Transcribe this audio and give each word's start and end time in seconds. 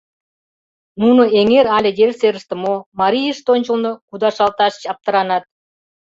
Нуно 1.01 1.23
эҥер 1.39 1.65
але 1.77 1.89
ер 2.05 2.11
серыште 2.19 2.55
мо, 2.63 2.75
марийышт 2.99 3.45
ончылно 3.53 3.91
кудашалташ 4.09 4.73
аптыранат. 4.91 5.43